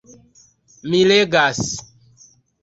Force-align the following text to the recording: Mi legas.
Mi 0.93 1.01
legas. 1.11 1.61